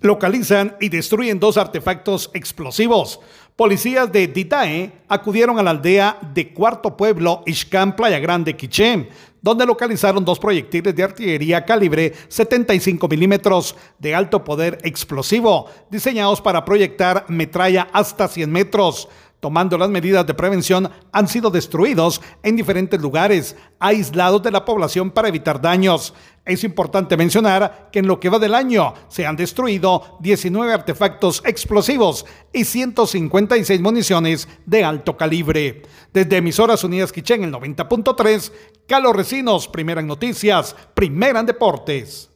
Localizan 0.00 0.76
y 0.80 0.88
destruyen 0.88 1.40
dos 1.40 1.56
artefactos 1.56 2.30
explosivos. 2.32 3.18
Policías 3.56 4.12
de 4.12 4.28
Ditae 4.28 4.92
acudieron 5.08 5.58
a 5.58 5.62
la 5.64 5.70
aldea 5.70 6.16
de 6.32 6.54
Cuarto 6.54 6.96
Pueblo, 6.96 7.42
Ixcán, 7.44 7.96
Playa 7.96 8.20
Grande, 8.20 8.54
Quiché, 8.56 9.08
donde 9.42 9.66
localizaron 9.66 10.24
dos 10.24 10.38
proyectiles 10.38 10.94
de 10.94 11.02
artillería 11.02 11.64
calibre 11.64 12.12
75 12.28 13.08
milímetros 13.08 13.74
de 13.98 14.14
alto 14.14 14.44
poder 14.44 14.78
explosivo, 14.84 15.66
diseñados 15.90 16.40
para 16.40 16.64
proyectar 16.64 17.24
metralla 17.28 17.88
hasta 17.92 18.28
100 18.28 18.52
metros 18.52 19.08
tomando 19.40 19.78
las 19.78 19.88
medidas 19.88 20.26
de 20.26 20.34
prevención, 20.34 20.90
han 21.12 21.28
sido 21.28 21.50
destruidos 21.50 22.20
en 22.42 22.56
diferentes 22.56 23.00
lugares, 23.00 23.56
aislados 23.78 24.42
de 24.42 24.50
la 24.50 24.64
población 24.64 25.10
para 25.10 25.28
evitar 25.28 25.60
daños. 25.60 26.14
Es 26.44 26.64
importante 26.64 27.16
mencionar 27.16 27.90
que 27.92 27.98
en 27.98 28.06
lo 28.06 28.18
que 28.18 28.28
va 28.28 28.38
del 28.38 28.54
año 28.54 28.94
se 29.08 29.26
han 29.26 29.36
destruido 29.36 30.18
19 30.20 30.72
artefactos 30.72 31.42
explosivos 31.44 32.24
y 32.52 32.64
156 32.64 33.80
municiones 33.80 34.48
de 34.64 34.84
alto 34.84 35.16
calibre. 35.16 35.82
Desde 36.12 36.38
Emisoras 36.38 36.82
Unidas 36.84 37.12
Quichén, 37.12 37.44
el 37.44 37.52
90.3, 37.52 38.52
Calo 38.86 39.12
Recinos, 39.12 39.68
primera 39.68 40.00
en 40.00 40.06
noticias, 40.06 40.74
primera 40.94 41.40
en 41.40 41.46
deportes. 41.46 42.30